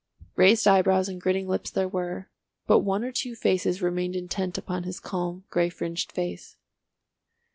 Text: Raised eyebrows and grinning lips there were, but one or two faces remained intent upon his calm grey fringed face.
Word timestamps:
Raised 0.35 0.67
eyebrows 0.67 1.07
and 1.09 1.21
grinning 1.21 1.47
lips 1.47 1.69
there 1.69 1.87
were, 1.87 2.27
but 2.65 2.79
one 2.79 3.03
or 3.03 3.11
two 3.11 3.35
faces 3.35 3.83
remained 3.83 4.15
intent 4.15 4.57
upon 4.57 4.81
his 4.81 4.99
calm 4.99 5.43
grey 5.51 5.69
fringed 5.69 6.11
face. 6.11 6.57